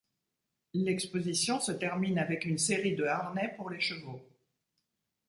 L'exposition 0.73 1.59
se 1.59 1.71
termine 1.71 2.17
avec 2.17 2.45
une 2.45 2.57
série 2.57 2.95
de 2.95 3.03
harnais 3.05 3.53
pour 3.55 3.69
les 3.69 3.79
chevaux. 3.79 4.19